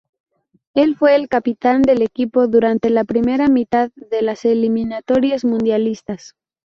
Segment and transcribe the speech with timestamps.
[0.73, 6.33] Él fue el capitán del equipo durante la primera mitad de las eliminatorias mundialistas.